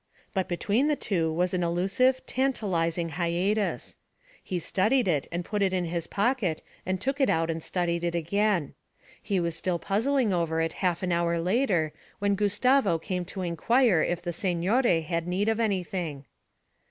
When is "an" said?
1.53-1.61, 11.03-11.11